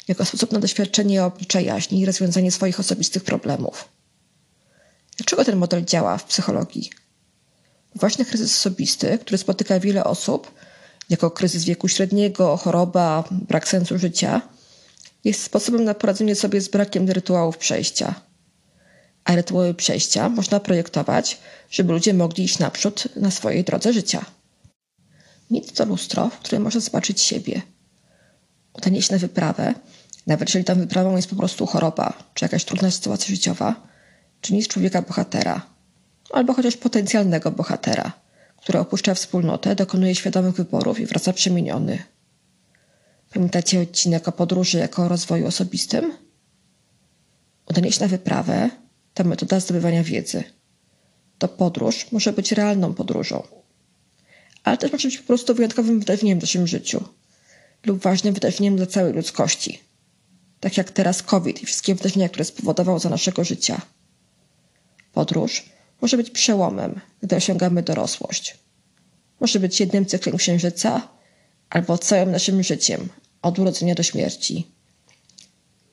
jako 0.08 0.26
sposób 0.26 0.52
na 0.52 0.60
doświadczenie 0.60 1.24
oblicza 1.24 1.62
jaźni 1.62 2.00
i 2.00 2.06
rozwiązanie 2.06 2.52
swoich 2.52 2.80
osobistych 2.80 3.24
problemów. 3.24 3.90
Dlaczego 5.18 5.46
ten 5.46 5.58
model 5.58 5.86
działa 5.86 6.18
w 6.18 6.24
psychologii? 6.24 6.90
Właśnie 7.96 8.26
kryzys 8.26 8.56
osobisty, 8.56 9.20
który 9.22 9.38
spotyka 9.38 9.80
wiele 9.80 10.04
osób, 10.04 10.52
jako 11.10 11.32
kryzys 11.32 11.64
wieku 11.64 11.88
średniego, 11.88 12.58
choroba, 12.58 13.24
brak 13.32 13.68
sensu 13.68 13.98
życia, 13.98 14.42
jest 15.24 15.44
sposobem 15.44 15.84
na 15.84 15.94
poradzenie 15.94 16.36
sobie 16.36 16.62
z 16.62 16.68
brakiem 16.68 17.10
rytuałów 17.10 17.58
przejścia. 17.58 18.16
A 19.24 19.36
rytuały 19.36 19.74
przejścia 19.74 20.30
można 20.30 20.60
projektować, 20.60 21.38
żeby 21.70 21.94
ludzie 21.94 22.14
mogli 22.14 22.44
iść 22.44 22.60
naprzód 22.60 23.04
na 23.16 23.32
swojej 23.32 23.64
drodze 23.64 23.94
życia. 23.94 24.26
Mit 25.52 25.74
to 25.74 25.86
lustro, 25.86 26.30
w 26.30 26.40
którym 26.40 26.64
można 26.64 26.82
zobaczyć 26.82 27.22
siebie. 27.22 27.62
Udanie 28.74 29.02
się 29.02 29.14
na 29.14 29.20
wyprawę, 29.20 29.74
nawet 30.28 30.50
jeżeli 30.50 30.66
tam 30.66 30.80
wyprawą 30.80 31.16
jest 31.16 31.30
po 31.30 31.36
prostu 31.36 31.66
choroba 31.66 32.14
czy 32.34 32.46
jakaś 32.46 32.66
trudna 32.66 32.92
sytuacja 32.92 33.28
życiowa, 33.28 33.88
czyni 34.42 34.64
z 34.64 34.68
człowieka 34.68 35.02
bohatera, 35.02 35.66
albo 36.32 36.54
chociaż 36.54 36.78
potencjalnego 36.78 37.52
bohatera, 37.52 38.12
który 38.58 38.80
opuszcza 38.80 39.14
wspólnotę, 39.14 39.76
dokonuje 39.76 40.16
świadomych 40.16 40.56
wyborów 40.56 41.00
i 41.00 41.06
wraca 41.06 41.34
przemieniony. 41.34 42.04
Pamiętacie 43.34 43.82
odcinek 43.82 44.28
o 44.28 44.32
podróży 44.32 44.78
jako 44.78 45.04
o 45.04 45.08
rozwoju 45.08 45.48
osobistym? 45.48 46.14
Udanie 47.70 47.92
się 47.92 48.02
na 48.02 48.08
wyprawę 48.08 48.70
to 49.14 49.24
metoda 49.24 49.60
zdobywania 49.60 50.04
wiedzy. 50.04 50.44
To 51.38 51.48
podróż 51.48 52.12
może 52.12 52.34
być 52.34 52.52
realną 52.52 52.94
podróżą, 52.94 53.44
ale 54.64 54.78
też 54.78 54.92
może 54.92 55.08
być 55.08 55.18
po 55.18 55.28
prostu 55.28 55.56
wyjątkowym 55.56 56.00
wydarzeniem 56.00 56.40
w 56.40 56.42
naszym 56.42 56.68
życiu 56.68 57.04
lub 57.86 58.02
ważnym 58.02 58.34
wydarzeniem 58.34 58.76
dla 58.76 58.86
całej 58.86 59.14
ludzkości. 59.14 59.80
Tak 60.60 60.78
jak 60.78 60.92
teraz 60.92 61.24
COVID 61.24 61.64
i 61.64 61.66
wszystkie 61.66 61.96
wydarzenia, 61.96 62.30
które 62.30 62.46
spowodował 62.46 63.00
za 63.00 63.10
naszego 63.10 63.44
życia– 63.44 63.82
Podróż 65.18 65.66
może 66.02 66.18
być 66.18 66.30
przełomem, 66.30 67.00
gdy 67.24 67.36
osiągamy 67.36 67.84
dorosłość. 67.84 68.58
Może 69.40 69.60
być 69.60 69.80
jednym 69.80 70.06
cyklem 70.06 70.38
księżyca 70.38 71.08
albo 71.70 71.98
całym 71.98 72.32
naszym 72.32 72.64
życiem, 72.64 73.10
od 73.42 73.60
urodzenia 73.60 73.96
do 73.96 74.04
śmierci. 74.04 74.68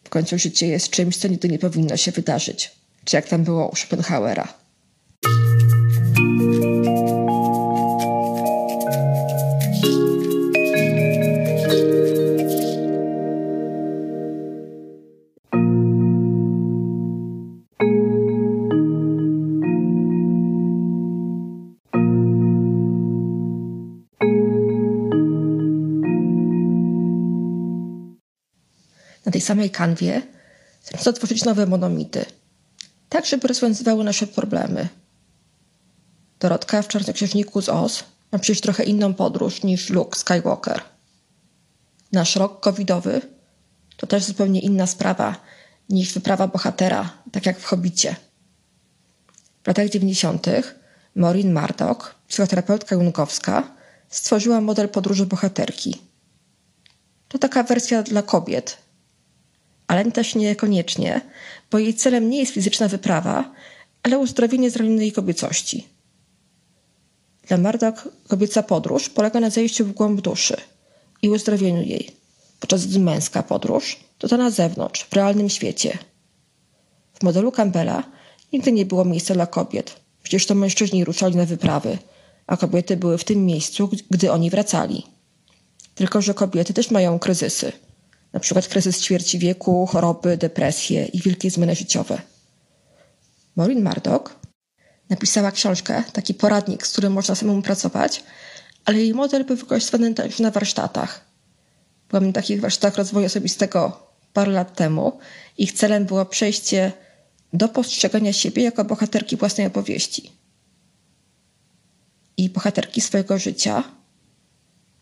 W 0.04 0.08
końcu 0.08 0.38
życie 0.38 0.66
jest 0.66 0.90
czymś, 0.90 1.16
co 1.16 1.28
nigdy 1.28 1.48
nie 1.48 1.58
powinno 1.58 1.96
się 1.96 2.12
wydarzyć, 2.12 2.70
czy 3.04 3.16
jak 3.16 3.28
tam 3.28 3.44
było 3.44 3.68
u 3.68 3.76
Schopenhauera. 3.76 4.54
Tej 29.34 29.40
samej 29.40 29.70
kanwie 29.70 30.22
chcę 30.94 31.12
tworzyć 31.12 31.44
nowe 31.44 31.66
monomity, 31.66 32.24
tak 33.08 33.26
żeby 33.26 33.48
rozwiązywały 33.48 34.04
nasze 34.04 34.26
problemy. 34.26 34.88
Dorotka 36.40 36.82
w 36.82 36.88
Czarnoksiężniku 36.88 37.62
z 37.62 37.68
Oz 37.68 38.04
ma 38.32 38.38
przejść 38.38 38.60
trochę 38.60 38.84
inną 38.84 39.14
podróż 39.14 39.62
niż 39.62 39.90
Luke 39.90 40.18
Skywalker. 40.18 40.80
Nasz 42.12 42.36
rok 42.36 42.60
covidowy 42.60 43.20
To 43.96 44.06
też 44.06 44.24
zupełnie 44.24 44.60
inna 44.60 44.86
sprawa 44.86 45.36
niż 45.88 46.12
wyprawa 46.12 46.48
bohatera, 46.48 47.12
tak 47.32 47.46
jak 47.46 47.58
w 47.58 47.64
Hobbicie. 47.64 48.16
W 49.62 49.66
latach 49.66 49.88
90. 49.88 50.46
Maureen 51.14 51.54
Murdoch, 51.54 52.14
psychoterapeutka 52.28 52.94
jungowska, 52.94 53.62
stworzyła 54.08 54.60
model 54.60 54.88
podróży 54.88 55.26
bohaterki. 55.26 56.02
To 57.28 57.38
taka 57.38 57.62
wersja 57.62 58.02
dla 58.02 58.22
kobiet, 58.22 58.83
ale 59.94 60.12
też 60.12 60.34
niekoniecznie, 60.34 61.20
bo 61.70 61.78
jej 61.78 61.94
celem 61.94 62.30
nie 62.30 62.38
jest 62.38 62.52
fizyczna 62.52 62.88
wyprawa, 62.88 63.52
ale 64.02 64.18
uzdrowienie 64.18 64.70
zranionej 64.70 65.12
kobiecości. 65.12 65.86
Dla 67.48 67.58
Murdoch 67.58 68.08
kobieca 68.28 68.62
podróż 68.62 69.08
polega 69.08 69.40
na 69.40 69.50
zejściu 69.50 69.84
w 69.84 69.92
głąb 69.92 70.20
duszy 70.20 70.56
i 71.22 71.28
uzdrowieniu 71.28 71.82
jej, 71.82 72.10
podczas 72.60 72.86
gdy 72.86 72.98
męska 72.98 73.42
podróż 73.42 73.96
to 74.18 74.28
ta 74.28 74.36
na 74.36 74.50
zewnątrz, 74.50 75.04
w 75.04 75.12
realnym 75.12 75.50
świecie. 75.50 75.98
W 77.14 77.22
modelu 77.22 77.52
Campbella 77.52 78.02
nigdy 78.52 78.72
nie 78.72 78.86
było 78.86 79.04
miejsca 79.04 79.34
dla 79.34 79.46
kobiet, 79.46 80.00
przecież 80.22 80.46
to 80.46 80.54
mężczyźni 80.54 81.04
ruszali 81.04 81.36
na 81.36 81.44
wyprawy, 81.44 81.98
a 82.46 82.56
kobiety 82.56 82.96
były 82.96 83.18
w 83.18 83.24
tym 83.24 83.46
miejscu, 83.46 83.90
gdy 84.10 84.32
oni 84.32 84.50
wracali. 84.50 85.02
Tylko, 85.94 86.22
że 86.22 86.34
kobiety 86.34 86.74
też 86.74 86.90
mają 86.90 87.18
kryzysy, 87.18 87.72
na 88.34 88.40
przykład 88.40 88.68
kryzys 88.68 89.00
ćwierci 89.00 89.38
wieku, 89.38 89.86
choroby, 89.86 90.36
depresje 90.36 91.06
i 91.06 91.20
wielkie 91.20 91.50
zmiany 91.50 91.74
życiowe. 91.74 92.22
Maureen 93.56 93.84
Murdoch 93.84 94.36
napisała 95.10 95.50
książkę, 95.52 96.04
taki 96.12 96.34
poradnik, 96.34 96.86
z 96.86 96.92
którym 96.92 97.12
można 97.12 97.34
samemu 97.34 97.62
pracować, 97.62 98.24
ale 98.84 98.98
jej 98.98 99.14
model 99.14 99.44
był 99.44 99.56
wykorzystywany 99.56 100.14
też 100.14 100.38
na 100.38 100.50
warsztatach. 100.50 101.24
Byłam 102.08 102.26
na 102.26 102.32
takich 102.32 102.60
warsztatach 102.60 102.96
rozwoju 102.96 103.26
osobistego 103.26 104.06
parę 104.32 104.52
lat 104.52 104.76
temu. 104.76 105.18
Ich 105.58 105.72
celem 105.72 106.04
było 106.04 106.26
przejście 106.26 106.92
do 107.52 107.68
postrzegania 107.68 108.32
siebie 108.32 108.62
jako 108.62 108.84
bohaterki 108.84 109.36
własnej 109.36 109.66
opowieści. 109.66 110.32
I 112.36 112.50
bohaterki 112.50 113.00
swojego 113.00 113.38
życia. 113.38 113.84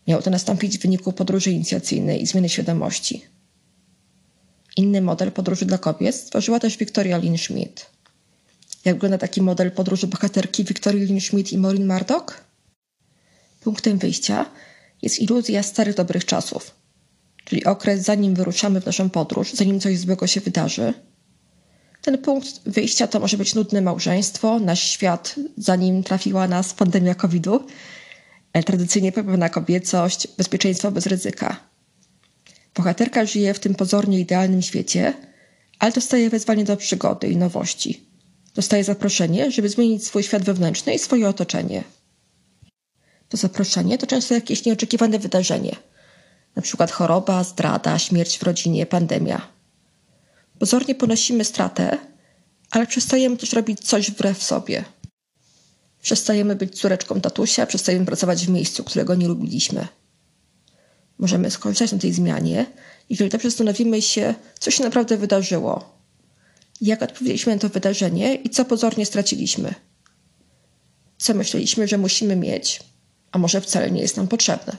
Miało 0.07 0.21
to 0.21 0.29
nastąpić 0.29 0.77
w 0.77 0.81
wyniku 0.81 1.13
podróży 1.13 1.51
inicjacyjnej 1.51 2.21
i 2.21 2.27
zmiany 2.27 2.49
świadomości. 2.49 3.25
Inny 4.77 5.01
model 5.01 5.31
podróży 5.31 5.65
dla 5.65 5.77
kobiet 5.77 6.15
stworzyła 6.15 6.59
też 6.59 6.77
Victoria 6.77 7.17
Lynn 7.17 7.37
Schmidt. 7.37 7.85
Jak 8.85 8.95
wygląda 8.95 9.17
taki 9.17 9.41
model 9.41 9.71
podróży 9.71 10.07
bohaterki 10.07 10.63
Victoria 10.63 11.05
Lynn 11.05 11.21
Schmidt 11.21 11.51
i 11.53 11.57
Maureen 11.57 11.87
Murdoch? 11.87 12.43
Punktem 13.61 13.97
wyjścia 13.97 14.45
jest 15.01 15.19
iluzja 15.19 15.63
starych 15.63 15.95
dobrych 15.95 16.25
czasów, 16.25 16.71
czyli 17.45 17.65
okres 17.65 18.01
zanim 18.01 18.35
wyruszamy 18.35 18.81
w 18.81 18.85
naszą 18.85 19.09
podróż, 19.09 19.53
zanim 19.53 19.79
coś 19.79 19.99
złego 19.99 20.27
się 20.27 20.41
wydarzy. 20.41 20.93
Ten 22.01 22.17
punkt 22.17 22.61
wyjścia 22.65 23.07
to 23.07 23.19
może 23.19 23.37
być 23.37 23.55
nudne 23.55 23.81
małżeństwo, 23.81 24.59
nasz 24.59 24.83
świat, 24.83 25.35
zanim 25.57 26.03
trafiła 26.03 26.47
nas 26.47 26.73
pandemia 26.73 27.15
COVID-u, 27.15 27.59
tradycyjnie 28.61 29.11
pełna 29.11 29.49
kobiecość, 29.49 30.27
bezpieczeństwo 30.37 30.91
bez 30.91 31.05
ryzyka. 31.05 31.59
Bohaterka 32.75 33.25
żyje 33.25 33.53
w 33.53 33.59
tym 33.59 33.75
pozornie 33.75 34.19
idealnym 34.19 34.61
świecie, 34.61 35.13
ale 35.79 35.91
dostaje 35.91 36.29
wezwanie 36.29 36.63
do 36.63 36.77
przygody 36.77 37.27
i 37.27 37.37
nowości. 37.37 38.03
Dostaje 38.55 38.83
zaproszenie, 38.83 39.51
żeby 39.51 39.69
zmienić 39.69 40.07
swój 40.07 40.23
świat 40.23 40.43
wewnętrzny 40.43 40.93
i 40.93 40.99
swoje 40.99 41.29
otoczenie. 41.29 41.83
To 43.29 43.37
zaproszenie 43.37 43.97
to 43.97 44.07
często 44.07 44.33
jakieś 44.33 44.65
nieoczekiwane 44.65 45.19
wydarzenie, 45.19 45.75
przykład 46.61 46.91
choroba, 46.91 47.43
zdrada, 47.43 47.99
śmierć 47.99 48.37
w 48.37 48.43
rodzinie, 48.43 48.85
pandemia. 48.85 49.47
Pozornie 50.59 50.95
ponosimy 50.95 51.45
stratę, 51.45 51.97
ale 52.71 52.87
przestajemy 52.87 53.37
też 53.37 53.53
robić 53.53 53.79
coś 53.79 54.11
wbrew 54.11 54.43
sobie. 54.43 54.85
Przestajemy 56.03 56.55
być 56.55 56.79
córeczką 56.79 57.21
tatusia, 57.21 57.65
przestajemy 57.65 58.05
pracować 58.05 58.45
w 58.45 58.49
miejscu, 58.49 58.83
którego 58.83 59.15
nie 59.15 59.27
lubiliśmy. 59.27 59.87
Możemy 61.17 61.51
skorzystać 61.51 61.91
na 61.91 61.97
tej 61.97 62.13
zmianie, 62.13 62.65
jeżeli 63.09 63.29
dobrze 63.29 63.49
zastanowimy 63.49 64.01
się, 64.01 64.35
co 64.59 64.71
się 64.71 64.83
naprawdę 64.83 65.17
wydarzyło, 65.17 65.97
jak 66.81 67.01
odpowiedzieliśmy 67.01 67.53
na 67.53 67.59
to 67.59 67.69
wydarzenie 67.69 68.35
i 68.35 68.49
co 68.49 68.65
pozornie 68.65 69.05
straciliśmy. 69.05 69.73
Co 71.17 71.33
myśleliśmy, 71.33 71.87
że 71.87 71.97
musimy 71.97 72.35
mieć, 72.35 72.79
a 73.31 73.37
może 73.37 73.61
wcale 73.61 73.91
nie 73.91 74.01
jest 74.01 74.17
nam 74.17 74.27
potrzebne. 74.27 74.77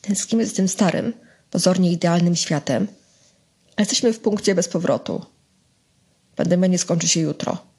Tęsknimy 0.00 0.46
z 0.46 0.52
tym 0.52 0.68
starym, 0.68 1.12
pozornie 1.50 1.92
idealnym 1.92 2.36
światem, 2.36 2.88
ale 3.66 3.74
jesteśmy 3.78 4.12
w 4.12 4.20
punkcie 4.20 4.54
bez 4.54 4.68
powrotu. 4.68 5.24
Pandemia 6.36 6.66
nie 6.66 6.78
skończy 6.78 7.08
się 7.08 7.20
jutro. 7.20 7.71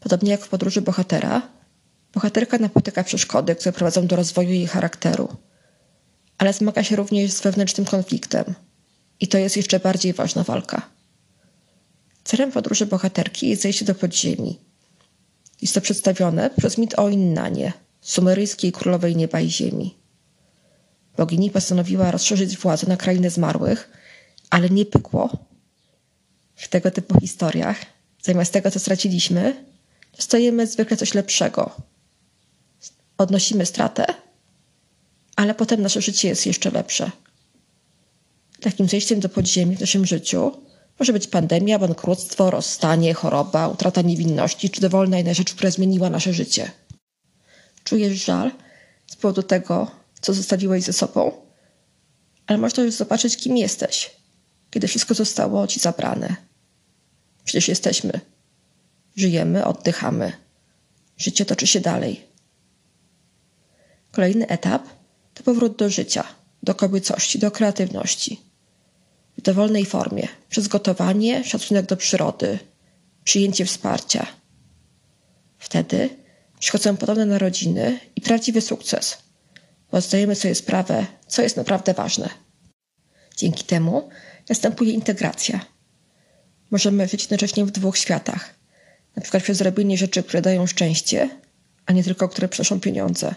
Podobnie 0.00 0.30
jak 0.30 0.44
w 0.44 0.48
podróży 0.48 0.82
bohatera, 0.82 1.42
bohaterka 2.14 2.58
napotyka 2.58 3.04
przeszkody, 3.04 3.54
które 3.54 3.72
prowadzą 3.72 4.06
do 4.06 4.16
rozwoju 4.16 4.50
jej 4.50 4.66
charakteru, 4.66 5.36
ale 6.38 6.52
zmaga 6.52 6.84
się 6.84 6.96
również 6.96 7.32
z 7.32 7.40
wewnętrznym 7.40 7.86
konfliktem. 7.86 8.54
I 9.20 9.28
to 9.28 9.38
jest 9.38 9.56
jeszcze 9.56 9.80
bardziej 9.80 10.12
ważna 10.12 10.44
walka. 10.44 10.82
Celem 12.24 12.52
podróży 12.52 12.86
bohaterki 12.86 13.48
jest 13.48 13.62
zejście 13.62 13.84
do 13.84 13.94
podziemi. 13.94 14.58
Jest 15.62 15.74
to 15.74 15.80
przedstawione 15.80 16.50
przez 16.58 16.78
mit 16.78 16.98
o 16.98 17.08
Innanie, 17.08 17.72
sumeryjskiej 18.00 18.72
królowej 18.72 19.16
nieba 19.16 19.40
i 19.40 19.50
ziemi. 19.50 19.94
Bogini 21.16 21.50
postanowiła 21.50 22.10
rozszerzyć 22.10 22.56
władzę 22.56 22.86
na 22.86 22.96
krainę 22.96 23.30
zmarłych, 23.30 23.90
ale 24.50 24.70
nie 24.70 24.86
pykło. 24.86 25.30
W 26.54 26.68
tego 26.68 26.90
typu 26.90 27.20
historiach, 27.20 27.78
zamiast 28.22 28.52
tego, 28.52 28.70
co 28.70 28.78
straciliśmy, 28.78 29.69
dostajemy 30.16 30.66
zwykle 30.66 30.96
coś 30.96 31.14
lepszego. 31.14 31.70
Odnosimy 33.18 33.66
stratę, 33.66 34.06
ale 35.36 35.54
potem 35.54 35.82
nasze 35.82 36.00
życie 36.00 36.28
jest 36.28 36.46
jeszcze 36.46 36.70
lepsze. 36.70 37.10
Takim 38.60 38.88
zejściem 38.88 39.20
do 39.20 39.28
podziemi 39.28 39.76
w 39.76 39.80
naszym 39.80 40.06
życiu 40.06 40.52
może 40.98 41.12
być 41.12 41.26
pandemia, 41.26 41.78
bankructwo, 41.78 42.50
rozstanie, 42.50 43.14
choroba, 43.14 43.68
utrata 43.68 44.02
niewinności 44.02 44.70
czy 44.70 44.80
dowolna 44.80 45.18
inna 45.18 45.34
rzecz, 45.34 45.54
która 45.54 45.70
zmieniła 45.70 46.10
nasze 46.10 46.32
życie. 46.32 46.70
Czujesz 47.84 48.24
żal 48.24 48.50
z 49.06 49.16
powodu 49.16 49.42
tego, 49.42 49.90
co 50.20 50.34
zostawiłeś 50.34 50.84
ze 50.84 50.92
sobą, 50.92 51.32
ale 52.46 52.58
można 52.58 52.82
już 52.82 52.94
zobaczyć, 52.94 53.36
kim 53.36 53.56
jesteś, 53.56 54.10
kiedy 54.70 54.88
wszystko 54.88 55.14
zostało 55.14 55.66
ci 55.66 55.80
zabrane. 55.80 56.36
Przecież 57.44 57.68
jesteśmy. 57.68 58.20
Żyjemy, 59.16 59.64
oddychamy. 59.64 60.32
Życie 61.16 61.44
toczy 61.46 61.66
się 61.66 61.80
dalej. 61.80 62.24
Kolejny 64.12 64.48
etap 64.48 64.88
to 65.34 65.42
powrót 65.42 65.76
do 65.76 65.90
życia, 65.90 66.24
do 66.62 66.74
kobiecości, 66.74 67.38
do 67.38 67.50
kreatywności. 67.50 68.40
W 69.38 69.42
dowolnej 69.42 69.84
formie, 69.84 70.28
przez 70.48 70.68
gotowanie, 70.68 71.44
szacunek 71.44 71.86
do 71.86 71.96
przyrody, 71.96 72.58
przyjęcie 73.24 73.64
wsparcia. 73.64 74.26
Wtedy 75.58 76.10
przychodzą 76.58 76.96
podobne 76.96 77.26
narodziny 77.26 78.00
i 78.16 78.20
prawdziwy 78.20 78.60
sukces– 78.60 79.16
bo 79.92 80.00
zdajemy 80.00 80.34
sobie 80.34 80.54
sprawę, 80.54 81.06
co 81.26 81.42
jest 81.42 81.56
naprawdę 81.56 81.94
ważne. 81.94 82.28
Dzięki 83.36 83.64
temu 83.64 84.08
następuje 84.48 84.92
integracja. 84.92 85.60
Możemy 86.70 87.08
żyć 87.08 87.22
jednocześnie 87.22 87.64
w 87.64 87.70
dwóch 87.70 87.98
światach, 87.98 88.54
na 89.20 89.22
przykład 89.22 89.42
przez 89.42 89.60
robienie 89.60 89.98
rzeczy, 89.98 90.22
które 90.22 90.42
dają 90.42 90.66
szczęście, 90.66 91.30
a 91.86 91.92
nie 91.92 92.04
tylko, 92.04 92.28
które 92.28 92.48
przynoszą 92.48 92.80
pieniądze. 92.80 93.34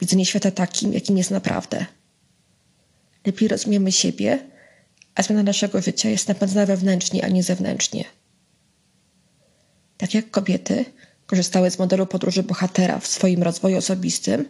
Widzenie 0.00 0.26
świata 0.26 0.50
takim, 0.50 0.92
jakim 0.92 1.18
jest 1.18 1.30
naprawdę. 1.30 1.86
Lepiej 3.26 3.48
rozumiemy 3.48 3.92
siebie, 3.92 4.38
a 5.14 5.22
zmiana 5.22 5.42
naszego 5.42 5.82
życia 5.82 6.08
jest 6.08 6.28
napędzana 6.28 6.66
wewnętrznie, 6.66 7.24
a 7.24 7.28
nie 7.28 7.42
zewnętrznie. 7.42 8.04
Tak 9.96 10.14
jak 10.14 10.30
kobiety 10.30 10.84
korzystały 11.26 11.70
z 11.70 11.78
modelu 11.78 12.06
podróży 12.06 12.42
bohatera 12.42 12.98
w 12.98 13.06
swoim 13.06 13.42
rozwoju 13.42 13.78
osobistym, 13.78 14.48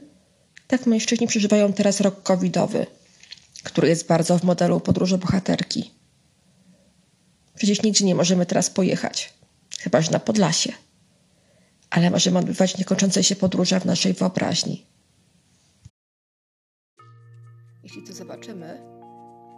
tak 0.66 0.86
mężczyźni 0.86 1.26
przeżywają 1.26 1.72
teraz 1.72 2.00
rok 2.00 2.22
covidowy, 2.22 2.86
który 3.62 3.88
jest 3.88 4.06
bardzo 4.06 4.38
w 4.38 4.44
modelu 4.44 4.80
podróży 4.80 5.18
bohaterki. 5.18 5.90
Przecież 7.54 7.82
nigdzie 7.82 8.04
nie 8.04 8.14
możemy 8.14 8.46
teraz 8.46 8.70
pojechać, 8.70 9.35
chyba 9.80 10.00
że 10.00 10.10
na 10.10 10.20
Podlasie. 10.20 10.72
Ale 11.90 12.10
możemy 12.10 12.38
odbywać 12.38 12.78
niekończące 12.78 13.24
się 13.24 13.36
podróże 13.36 13.80
w 13.80 13.84
naszej 13.84 14.12
wyobraźni. 14.12 14.86
Jeśli 17.82 18.02
to 18.02 18.12
zobaczymy, 18.12 18.80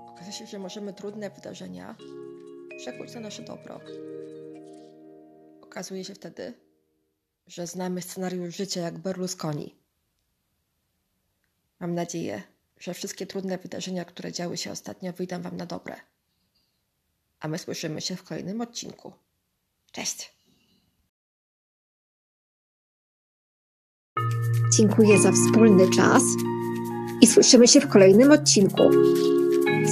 okaże 0.09 0.33
się, 0.33 0.47
że 0.47 0.59
możemy 0.59 0.95
trudne 0.95 1.31
wydarzenia 1.31 1.97
przekuć 2.79 3.15
na 3.15 3.21
nasze 3.21 3.43
dobro. 3.43 3.81
Okazuje 5.63 6.05
się 6.05 6.15
wtedy, 6.15 6.55
że 7.47 7.67
znamy 7.67 8.03
scenariusz 8.03 8.57
życia 8.57 8.81
jak 8.81 8.99
Berlusconi 8.99 9.79
Mam 11.81 11.95
nadzieję, 11.95 12.43
że 12.79 12.95
wszystkie 12.95 13.27
trudne 13.27 13.59
wydarzenia, 13.59 14.05
które 14.05 14.33
działy 14.33 14.57
się 14.57 14.71
ostatnio, 14.71 15.13
wyjdą 15.13 15.43
Wam 15.43 15.57
na 15.57 15.67
dobre. 15.67 15.97
A 17.41 17.49
my 17.49 17.59
słyszymy 17.59 18.01
się 18.01 18.17
w 18.17 18.23
kolejnym 18.23 18.61
odcinku. 18.61 19.13
Cześć! 19.92 20.33
Dziękuję 24.77 25.18
za 25.18 25.33
wspólny 25.33 25.90
czas 25.90 26.22
i 27.20 27.27
słyszymy 27.27 27.68
się 27.68 27.81
w 27.81 27.88
kolejnym 27.88 28.33
odcinku. 28.33 28.83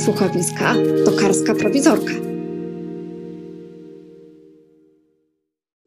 Słuchowiska 0.04 0.74
Tokarska 1.04 1.54
Prowizorka. 1.54 2.35